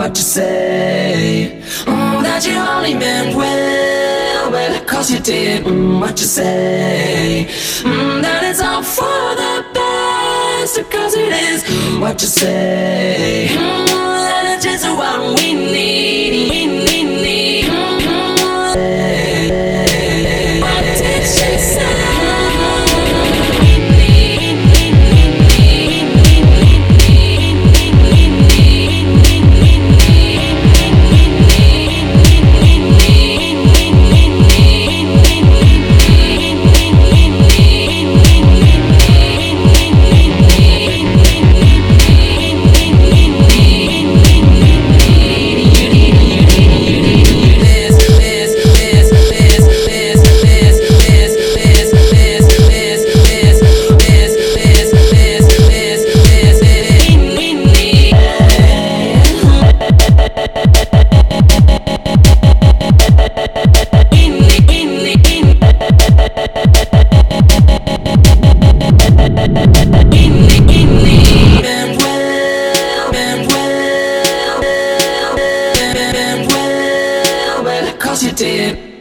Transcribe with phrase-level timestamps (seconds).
[0.00, 1.60] what you say.
[1.84, 7.46] Mm, that you only meant well, well, cause you did mm, what you say.
[7.84, 11.60] Mm, that it's all for the best, cause it is
[12.00, 13.48] what you say.
[13.50, 13.86] Mm,
[14.26, 14.86] that it's just
[78.20, 78.99] You did